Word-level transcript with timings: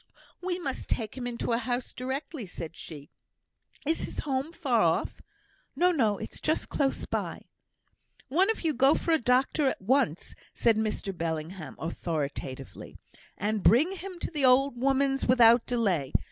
"We 0.41 0.57
must 0.57 0.89
take 0.89 1.15
him 1.15 1.27
into 1.27 1.51
a 1.51 1.59
house 1.59 1.93
directly," 1.93 2.47
said 2.47 2.75
she. 2.75 3.11
"Is 3.85 4.05
his 4.05 4.21
home 4.21 4.51
far 4.51 4.81
off?" 4.81 5.21
"No, 5.75 5.91
no; 5.91 6.17
it's 6.17 6.39
just 6.41 6.69
close 6.69 7.05
by." 7.05 7.45
"One 8.27 8.49
of 8.49 8.61
you 8.63 8.73
go 8.73 8.95
for 8.95 9.11
a 9.11 9.19
doctor 9.19 9.67
at 9.67 9.79
once," 9.79 10.33
said 10.55 10.75
Mr 10.77 11.15
Bellingham, 11.15 11.75
authoritatively, 11.77 12.97
"and 13.37 13.61
bring 13.61 13.91
him 13.91 14.17
to 14.21 14.31
the 14.31 14.43
old 14.43 14.75
woman's 14.75 15.27
without 15.27 15.67
delay. 15.67 16.13